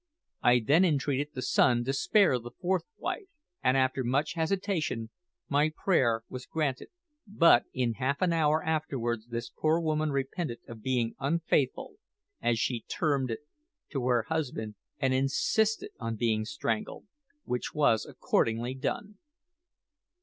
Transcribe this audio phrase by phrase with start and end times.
[0.41, 3.27] I then entreated the son to spare the fourth wife,
[3.63, 5.11] and after much hesitation,
[5.47, 6.87] my prayer was granted;
[7.27, 11.97] but in half an hour afterwards this poor woman repented of being unfaithful,
[12.41, 13.41] as she termed it,
[13.91, 17.05] to her husband, and insisted on being strangled,
[17.43, 19.19] which was accordingly done.